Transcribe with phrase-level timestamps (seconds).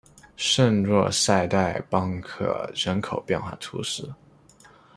[0.35, 4.11] 圣若塞代邦克人口变化图示